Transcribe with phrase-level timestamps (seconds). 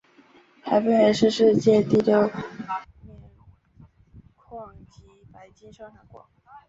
[0.63, 2.31] 还分别是世界第六大
[2.81, 3.13] 镍
[4.33, 6.25] 矿及白金生产国。